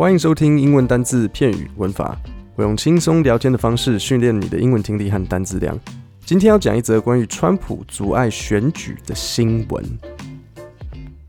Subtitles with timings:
[0.00, 2.18] 欢迎收听英文单字、片语、文法。
[2.56, 5.78] 我用轻松聊天的方式训练你的英文听力和单字量。
[6.24, 9.84] 今天要讲一则关于川普阻碍选举的新闻。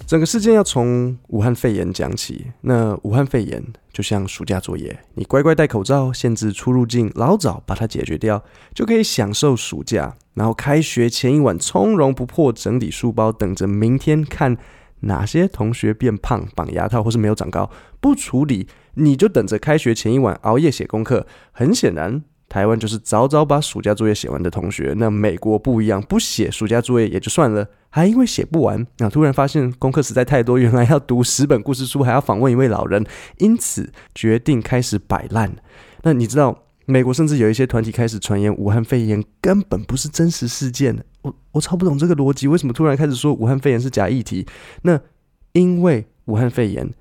[0.07, 2.45] 整个事件要从武汉肺炎讲起。
[2.61, 3.61] 那武汉肺炎
[3.91, 8.41] 就像暑假作业，你乖乖戴口罩，限制出入境，老早把它解决掉，
[8.73, 10.15] 就可以享受暑假。
[10.33, 14.55] 然后开学前一晚从容不迫整理书包，等着明天看
[15.01, 17.69] 哪些同学变胖、绑牙套或是没有长高。
[17.99, 21.27] 不处理，你就等着开学前一晚熬夜写功课。
[21.51, 22.23] 很显然。
[22.49, 33.05] 台湾就是早早把暑假作业写完的同学，那美国不一样，不写暑假作业也就算了，还因为写不完，那突然发现功课实在太多，原来要读十本故事书，还要访问一位老人，
[33.37, 35.55] 因此决定开始摆烂。
[36.01, 44.45] 那你知道，美国甚至有一些团体开始传言武汉肺炎根本不是真实事件，我我超不懂这个逻辑，为什么突然开始说武汉肺炎是假议题？
[44.81, 44.99] 那
[45.53, 46.93] 因为武汉肺炎，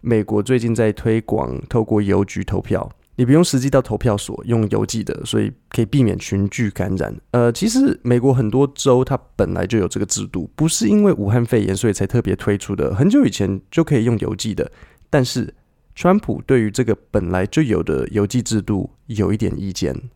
[0.00, 2.90] 美国最近在推广透过邮局投票。
[3.18, 7.14] 你不用实际到投票所用邮寄的，所以可以避免群聚感染。
[7.30, 14.70] 呃，其实美国很多州它本来就有这个制度，不是因为武汉肺炎所以才特别推出的，很久以前就可以用邮寄的。
[15.08, 15.54] 但是
[15.95, 20.09] 川普对于这个本来就有的邮寄制度有一点意见。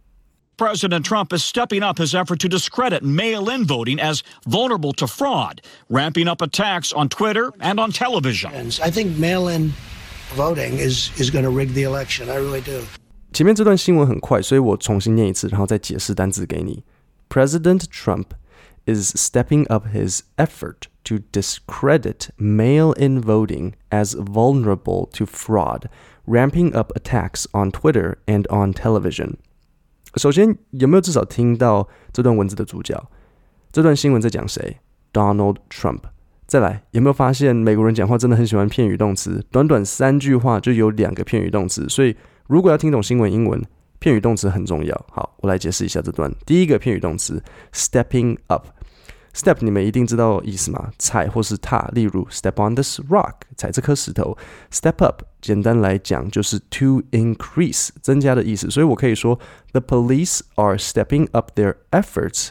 [0.58, 5.06] President Trump is stepping up his effort to discredit mail in voting as vulnerable to
[5.06, 8.52] fraud, ramping up attacks on Twitter and on television.
[8.82, 9.74] I think mail in
[10.34, 12.30] voting is is going to rig the election.
[12.30, 12.86] I really do.
[13.34, 16.86] 前面这段新闻很快，所以我重新念一次，然后再解释单字给你。
[17.28, 18.28] President Trump
[18.86, 25.90] is stepping up his effort to discredit mail-in voting as vulnerable to fraud,
[26.26, 29.36] ramping up attacks on Twitter and on television.
[30.16, 33.10] 首先，有没有至少听到这段文字的主角？
[33.72, 34.78] 这段新闻在讲谁？
[35.12, 36.00] Donald Trump。
[36.48, 39.44] 再来，有没有发现美国人讲话真的很喜欢片语动词？
[39.52, 42.16] 短短三句话就有两个片语动词，所以
[42.48, 43.62] 如果要听懂新闻英文，
[43.98, 45.06] 片语动词很重要。
[45.12, 46.32] 好，我来解释一下这段。
[46.46, 48.38] 第一个片语动词 stepping
[49.30, 50.92] up，step 你们一定知道意思吗？
[50.98, 54.38] 踩或是踏，例如 step on this rock，踩这颗石头。
[54.72, 58.70] step up 简单来讲就是 to increase，增加的意思。
[58.70, 59.40] 所以我可以说
[59.72, 62.50] the police are stepping up their efforts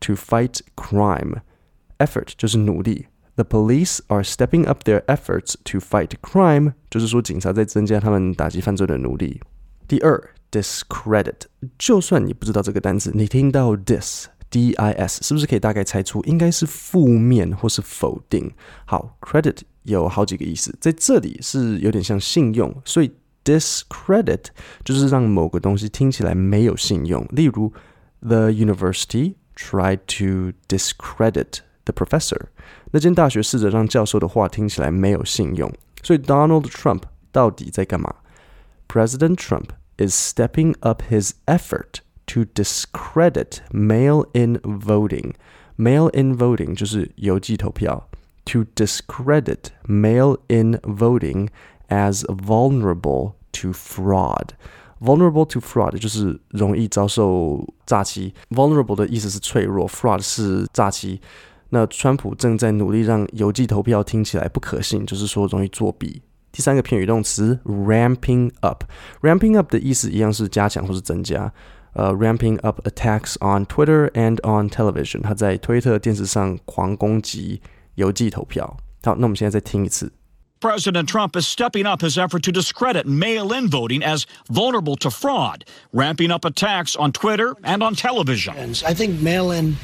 [0.00, 3.06] to fight crime。effort 就是努力。
[3.36, 9.40] The police are stepping up their efforts to fight crime，就是说警察在增加他们打击犯罪的努力。
[9.88, 11.42] 第二，discredit，
[11.76, 18.52] 就算你不知道这个单词，你听到 dis d i s，是不是可以大概猜出应该是负面或是否定？
[18.84, 23.12] 好，credit 有好几个意思，在这里是有点像信用，所以
[23.44, 24.44] discredit
[24.84, 27.26] 就是让某个东西听起来没有信用。
[27.30, 27.72] 例如，
[28.20, 32.46] the university tried to discredit the professor。
[32.92, 35.70] 那间大学试着让教授的话听起来没有信用，
[36.02, 38.14] 所以 Donald Trump 到底在干嘛？
[38.88, 41.96] President Trump is stepping up his effort
[42.28, 45.34] to discredit mail-in voting.
[45.76, 48.08] Mail-in voting 就是邮寄投票。
[48.46, 51.48] To discredit mail-in voting
[51.88, 54.50] as vulnerable to fraud.
[55.00, 58.34] Vulnerable to fraud 就是容易遭受诈欺。
[58.50, 61.20] Vulnerable 的意思是脆弱，fraud 是诈欺。
[61.70, 66.22] 那川普正在努力让邮寄投票听起来不可信，就是说容易作弊。
[66.52, 71.52] 第三个片语动词 ramping up，ramping up 的意思一样是加强或是增加。
[71.94, 77.62] 呃，ramping up attacks on Twitter and on television，他在推特、电视上狂攻击
[77.94, 78.76] 邮寄投票。
[79.04, 80.12] 好，那我们现在再听一次。
[80.60, 85.64] President Trump is stepping up his effort to discredit mail in voting as vulnerable to fraud,
[85.92, 88.54] ramping up attacks on Twitter and on television.
[88.84, 89.76] I think mail in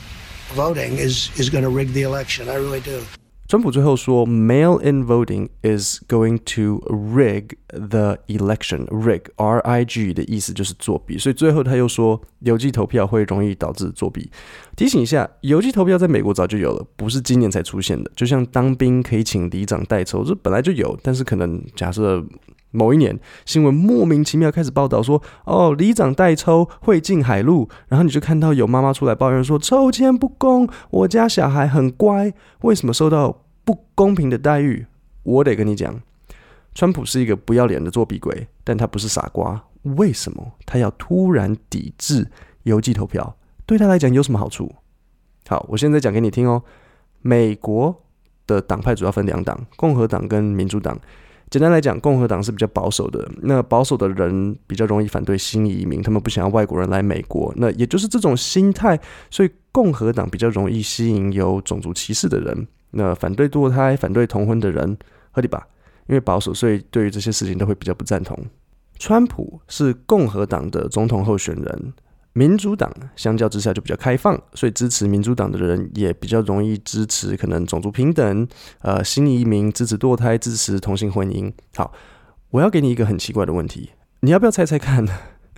[0.55, 2.49] voting is is going to rig the election.
[2.49, 3.03] I really do.
[3.56, 6.82] 川普最后说，mail-in voting is going to
[7.16, 8.86] rig the election.
[8.88, 14.30] Rig, R-I-G 的意思就是作弊，所以最后他又说，邮寄投票会容易导致作弊。
[14.76, 18.12] 提醒一下，邮寄投票在美国早就有了，不是今年才出现的。
[18.14, 22.22] 就像当兵可以请里长代抽，这本来就有，但是可能假设。
[22.72, 32.34] 某一年，新闻莫名其妙开始报道说，哦，里长代抽会进海路，然后你就看到有妈妈出来抱怨说，抽签不公，我家小孩很乖，
[32.64, 34.86] 为什么受到不公平的待遇？
[35.24, 36.00] 我得跟你讲，
[36.74, 39.62] 川普是一个不要脸的作弊鬼，但他不是傻瓜。
[39.82, 42.28] 为什么他要突然抵制
[42.64, 43.36] 邮寄投票？
[43.66, 44.74] 对他来讲有什么好处？
[45.48, 46.64] 好，我现在讲给你听哦。
[47.22, 48.04] 美国
[48.46, 50.96] 的党派主要分两党，共和党跟民主党。
[51.50, 53.28] 简单来讲，共和党是比较保守的。
[53.44, 57.54] 那保守的人比较容易反对新移民，他们不想要外国人来美国。
[57.58, 62.68] 那也就是这种心态，所以共和党比较容易吸引有种族歧视的人。
[62.96, 64.98] 那反对堕胎、反对同婚的人，
[65.32, 65.68] 合理吧？
[66.08, 68.38] 因为保守，所以对于这些事情都会比较不赞同。
[68.98, 71.94] 川普是共和党的总统候选人，
[72.34, 78.48] 民主党相较之下就比较开放，所以支持民主党的人也比较容易支持可能种族平等、
[78.82, 81.52] 呃新移民、支持堕胎、支持同性婚姻。
[81.76, 81.92] 好，
[82.52, 83.90] 我要给你一个很奇怪的问题，
[84.22, 85.06] 你要不要猜猜看？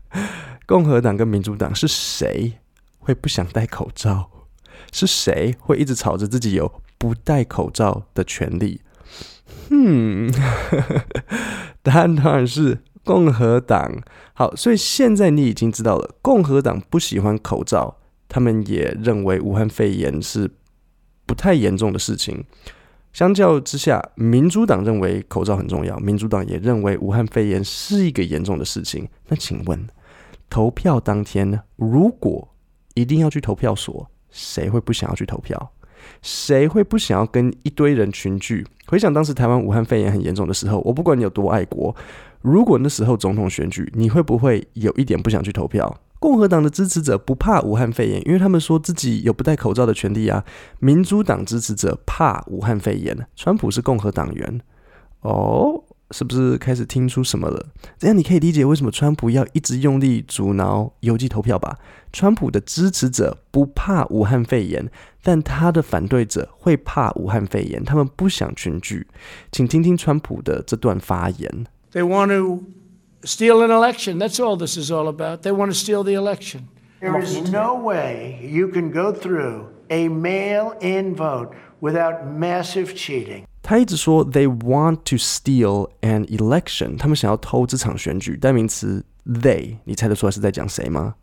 [0.66, 2.54] 共和党跟民主党是谁
[3.00, 4.30] 会不想戴口罩？
[4.92, 8.82] 是谁会一直吵着自己有不戴口罩的权利？
[9.70, 10.32] 嗯，
[11.82, 14.02] 答案当然是共和党。
[14.34, 17.98] 好，所以现在你已经知道了，共和党不喜欢口罩，
[18.28, 20.52] 他们也认为武汉肺炎是
[21.26, 22.46] 不太严重的事情。
[23.14, 29.08] 相较之下，民主党认为口罩很重要，民主党也认为武汉肺炎是一个严重的事情。
[29.28, 29.88] 那请问，
[30.50, 31.62] 投票当天呢？
[31.78, 32.48] 如果
[32.94, 34.10] 一定要去投票所？
[34.30, 35.72] 谁会不想要去投票？
[36.22, 38.66] 谁会不想要跟一堆人群聚？
[38.88, 41.96] 回想当时台湾武汉肺炎很严重的时候，我不管你有多爱国，
[42.42, 46.00] 如果那时候总统选举，你会不会有一点不想去投票？
[46.20, 50.44] 共和党的支持者不怕武汉肺炎，因为他们说自己有不戴口罩的权利啊。
[50.80, 54.62] 民主党支持者怕武汉肺炎，川普是共和党员
[55.22, 55.84] 哦。
[56.12, 57.65] 是不是开始听出什么了？
[57.98, 61.77] 这样你可以理解为什么川普要一直用力阻挠邮寄投票吧？
[62.13, 64.89] 川普的支持者不怕武汉肺炎，
[65.21, 69.06] 但他的反对者会怕武汉肺炎，他们不想群聚。
[69.51, 71.68] 请听听川普的这段发言。
[71.92, 72.63] They want to
[73.24, 74.18] steal an election.
[74.18, 75.39] That's all this is all about.
[75.42, 76.62] They want to steal the election.
[77.01, 81.50] There is no way you can go through a mail-in vote
[81.80, 83.45] without massive cheating.
[83.67, 88.37] 他一直说 they want to steal an election，他们想要偷这场选举。
[88.37, 91.14] 代名词 they，你猜得出来是在讲谁吗？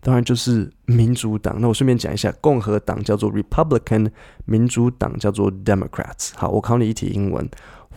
[0.00, 1.56] 当然就是民主党。
[1.60, 4.10] 那我顺便讲一下，共和党叫做 Republican，
[4.44, 6.30] 民主党叫做 Democrats。
[6.36, 7.50] 好，我考你一题英文：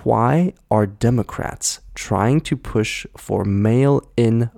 [0.03, 4.49] Why are Democrats trying to push for mail-in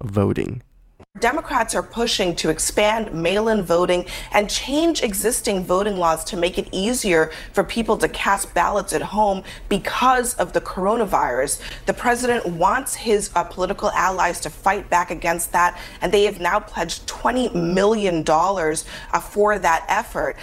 [1.17, 6.59] voting？Democrats are pushing to expand mail in voting and change existing voting laws to make
[6.59, 11.61] it easier for people to cast ballots at home because of the coronavirus.
[11.87, 16.41] The president wants his uh, political allies to fight back against that, and they have
[16.41, 20.37] now pledged $20 million uh, for that effort.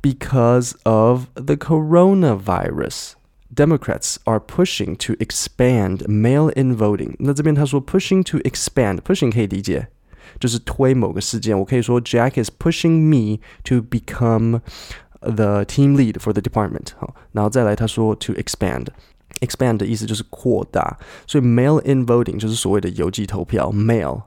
[0.00, 3.17] Because of the coronavirus.
[3.55, 7.15] Democrats are pushing to expand mail-in voting。
[7.19, 9.89] 那这边他说 pushing to expand，pushing 可以理解，
[10.39, 11.57] 就是推某个事件。
[11.59, 14.61] 我可以说 Jack is pushing me to become
[15.19, 16.93] the team lead for the department。
[16.97, 20.97] 好，然后再来他说 to expand。expand 的意思就是扩大，
[21.27, 24.23] 所以 mail-in voting 就是所谓的邮寄投票，mail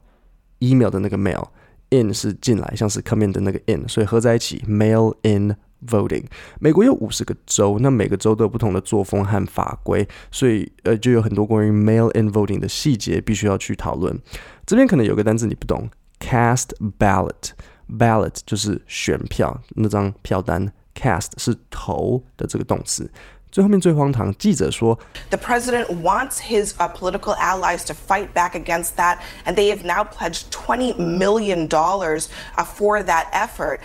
[0.61, 5.56] email 的那个 mail，in 是进来，像是 come in 的那个 in，所以合在一起 mail-in。
[5.88, 6.25] voting，
[6.60, 14.18] 美国有五十个州，那每个州都有不同的作风和法规，所以呃，就有很多关于 mail-in voting 的细节必须要去讨论。
[14.66, 15.89] 这边可能有个单词你不懂
[16.19, 16.69] ，cast
[17.00, 23.12] ballot，ballot 就是选票那张票单，cast 是投的这个动词。
[23.51, 24.98] 最后面最荒唐，记者说
[25.30, 30.06] ，The president wants his uh, political allies to fight back against that, and they have now
[30.06, 33.80] pledged twenty million dollars uh, for that effort.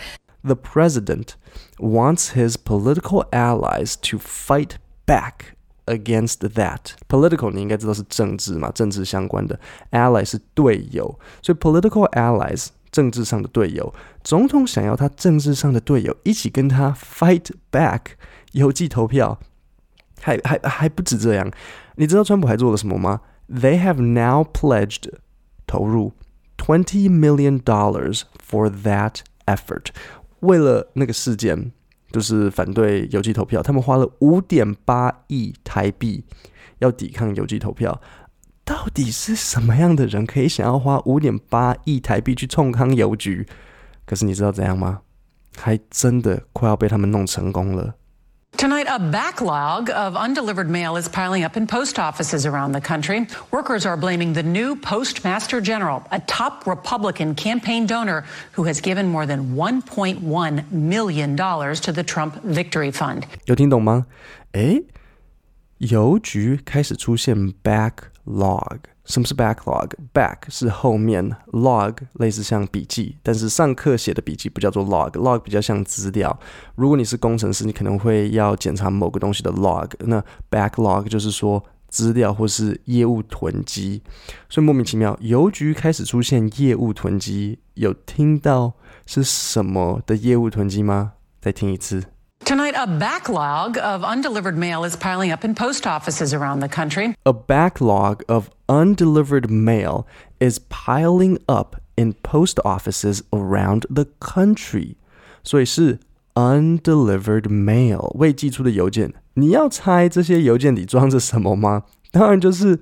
[0.46, 1.36] The president
[1.78, 4.76] wants his political allies to fight
[5.06, 5.54] back
[5.86, 6.94] against that.
[7.08, 9.60] Political 你应该知道是政治嘛，政治相关的，
[9.90, 18.00] ally 是队友，所以 political allies 政治上的队友，总统想要他政治上的队友一起跟他 fight back
[18.52, 19.38] 邮寄投票，
[20.20, 21.50] 还还还不止这样，
[21.96, 23.20] 你知道川普还做了什么吗？
[23.48, 25.12] They have now pledged
[25.66, 26.12] 投入
[26.56, 29.86] twenty million dollars for that effort。
[30.41, 31.71] 为了那个事件，
[32.11, 36.23] 就是反对邮寄投票，他们花了五点八亿台币
[36.79, 38.01] 要抵抗邮寄投票。
[38.63, 43.47] 到底是什么样的人可以想要花五点八亿台币去冲康邮局？
[44.05, 45.01] 可是你知道怎样吗？
[45.55, 47.95] 还真的快要被他们弄成功了。
[48.58, 53.26] Tonight, a backlog of undelivered mail is piling up in post offices around the country.
[53.50, 59.08] Workers are blaming the new Postmaster General, a top Republican campaign donor who has given
[59.08, 63.24] more than $1.1 million to the Trump Victory Fund.
[63.46, 64.06] 有听懂吗？
[64.52, 64.84] 诶，
[65.78, 68.78] 邮局开始出现 backlog。
[69.07, 76.37] 什么是 backlog？back 是后面，log 类似像笔记，但是上课写的笔记不叫做 log，log 比较像资料。
[76.75, 80.21] 如果你是工程师，你可能会要检查某个东西的 log，那
[80.51, 84.01] backlog 就是说资料或是业务囤积。
[84.49, 88.73] 所以莫名其妙，邮局开始出现业务囤积，有听到
[89.05, 91.13] 是什么的业务囤积吗？
[91.39, 92.03] 再听一次。
[92.46, 97.14] Tonight, a backlog of undelivered mail is piling up in post offices around the country.
[97.24, 100.06] A backlog of undelivered mail
[100.40, 104.96] is piling up in post offices around the country.
[105.44, 106.00] 所以是
[106.34, 109.14] undelivered mail 未寄出的邮件。
[109.34, 111.84] 你要猜这些邮件里装着什么吗？
[112.10, 112.80] 当然就是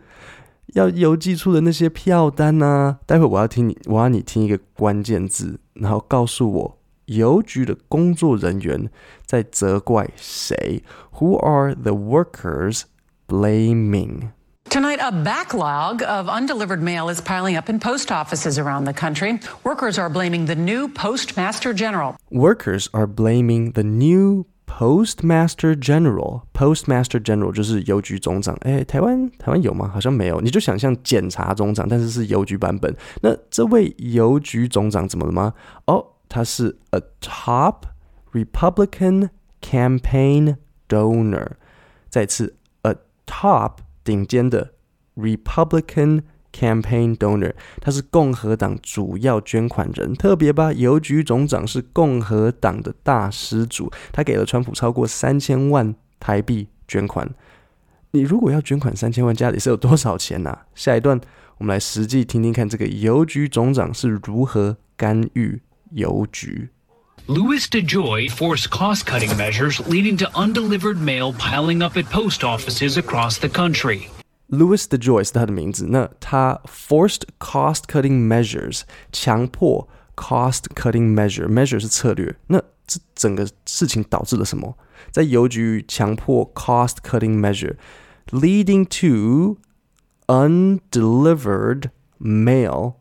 [0.75, 2.99] 要邮寄出的那些票单啊。
[3.07, 6.74] 待会我要听你，我要你听一个关键字，然后告诉我
[7.07, 8.89] 邮局的工作人员
[9.27, 10.83] 在责怪谁？
[11.19, 12.83] Who are the workers
[13.27, 14.31] blaming?
[14.69, 19.41] Tonight, a backlog of undelivered mail is piling up in post offices around the country.
[19.65, 22.15] Workers are blaming the new Postmaster General.
[22.31, 26.43] Workers are blaming the new Postmaster General.
[26.55, 28.57] Postmaster General 就是邮局总长。
[28.61, 29.91] 哎，台湾台湾有吗？
[29.93, 30.41] 好像没有。
[30.41, 32.95] 你就想象检察总长，但是是邮局版本。
[33.23, 35.55] 那这位邮局总长怎么了吗？
[35.87, 36.07] 哦。
[36.28, 37.84] 他是 a top
[38.32, 39.30] Republican
[39.62, 41.52] campaign donor，
[42.10, 44.74] 再次 a top 顶尖的
[45.16, 50.14] Republican campaign donor，他是共和党主要捐款人。
[50.14, 57.30] 特别吧，邮局总长是共和党的大施主，他给了川普超过三千万台币捐款。
[58.12, 60.60] 你如果要捐款三千万，家里是有多少钱呐？
[60.74, 61.20] 下一段
[61.58, 65.62] 我们来实际听听看，这个邮局总长是如何干预。
[65.95, 66.71] 邮局。
[67.27, 73.39] Louis DeJoy forced cost cutting measures leading to undelivered mail piling up at post offices across
[73.39, 74.09] the country.
[74.49, 75.87] Louis DeJoy 是他的名字。
[75.91, 78.83] 那他 forced cost cutting measures
[79.13, 82.35] 强迫 cost cutting measure measure 是策略。
[82.49, 84.77] 那这整个事情导致了什么？
[85.13, 87.77] 在邮局强迫 cost cutting measure
[88.31, 89.59] leading to
[90.27, 92.95] undelivered mail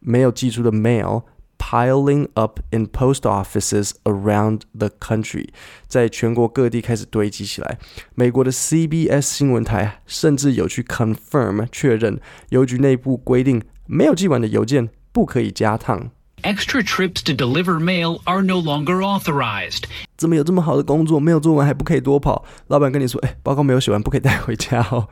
[0.00, 1.22] 没有寄出的 mail
[1.61, 5.49] piling up in post offices around the country，
[5.87, 7.77] 在全国各地开始堆积起来。
[8.15, 16.09] 美国的 CBS 新闻台甚至有去 confirm 确认，邮局内部规定，没有寄完的邮件不可以加趟。
[16.41, 19.83] Extra trips to deliver mail are no longer authorized。
[20.17, 22.43] 怎么有这么好的工作，没有做完还不可以多跑？
[22.67, 25.07] 老板跟你说，哎，报告没有写完，不可以带回家哦。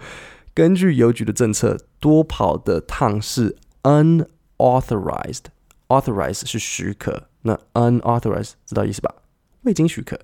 [0.56, 5.44] 根据邮局的政策，多跑的趟是 unauthorized。
[5.90, 9.14] Authorize 是许可，那 unauthorized 知道意思吧？
[9.64, 10.20] 未经许可。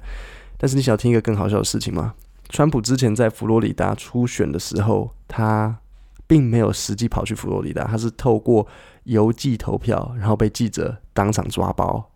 [0.58, 2.14] 但是你想听一个更好笑的事情吗？
[2.50, 5.80] 川普之前在佛罗里达初选的时候，他
[6.28, 8.68] 并没有实际跑去佛罗里达，他是透过
[9.06, 12.12] 邮寄投票，然后被记者当场抓包。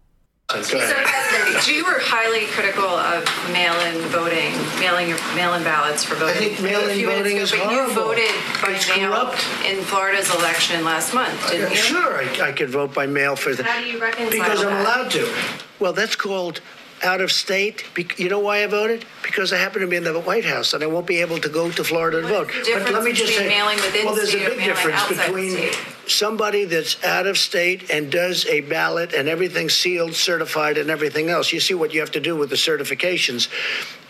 [3.21, 6.35] Of mail-in voting, mailing your mail-in ballots for voting.
[6.35, 7.89] I think mail-in voting ago, is but horrible.
[7.89, 9.45] you voted by it's mail corrupt.
[9.65, 11.75] in Florida's election last month, uh, didn't you?
[11.77, 13.63] Sure, I, I could vote by mail for the.
[13.63, 14.85] How do you reconcile Because I'm that?
[14.85, 15.33] allowed to.
[15.79, 16.61] Well, that's called
[17.03, 17.83] out of state.
[18.17, 19.05] You know why I voted?
[19.23, 21.49] Because I happen to be in the White House and I won't be able to
[21.49, 22.51] go to Florida and vote.
[22.73, 25.77] But let me just say, between mailing within well, there's a big difference between state?
[26.07, 31.29] somebody that's out of state and does a ballot and everything sealed, certified, and everything
[31.29, 31.53] else.
[31.53, 33.49] You see what you have to do with the certifications,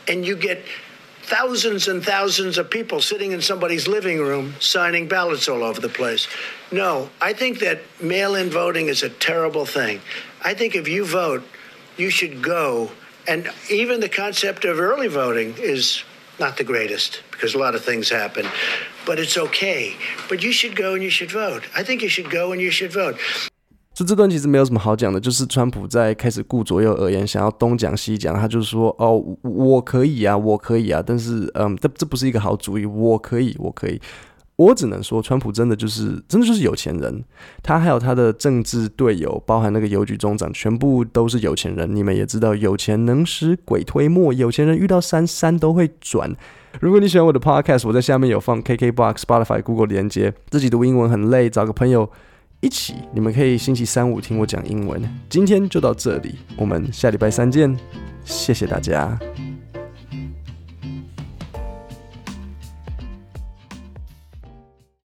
[0.07, 0.63] and you get
[1.29, 5.89] thousands and thousands of people sitting in somebody's living room signing ballots all over the
[5.89, 6.27] place.
[6.71, 10.01] No, I think that mail in voting is a terrible thing.
[10.43, 11.43] I think if you vote,
[11.98, 12.90] you should go.
[13.26, 16.02] And even the concept of early voting is
[16.38, 18.44] not the greatest because a lot of things happen,
[19.06, 19.92] but it's okay.
[20.28, 21.62] But you should go and you should vote.
[21.74, 23.16] I think you should go and you should vote.
[23.94, 32.84] 就这段其实没有什么好讲的，就是川普在开始顾左右而言，想要东讲西讲，他就说：“哦，我可以啊，我可以啊。”但是，嗯，这这不是一个好主意。
[32.84, 34.00] 我可以，我可以。
[34.59, 37.23] 我只能说，川普真的就是真的就是有钱人。
[37.63, 41.95] 他还有他的政治队友，包含那个邮局中长，全部都是有钱人。
[41.95, 46.35] 你们也知道，有钱能使鬼推磨，有钱人遇到山山都会转。
[46.81, 50.33] 如果你喜欢我的 podcast，我在下面有放 KKBox、Spotify、Google 连接。
[50.49, 52.09] 自己读英文很累，找个朋友。
[52.59, 55.01] 一起，你们可以星期三五听我讲英文。
[55.29, 57.73] 今天就到这里，我们下礼拜三见，
[58.25, 59.17] 谢谢大家。